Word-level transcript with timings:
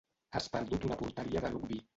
Has 0.39 0.47
perdut 0.55 0.87
una 0.89 0.97
porteria 1.03 1.47
de 1.47 1.57
rugbi. 1.57 1.83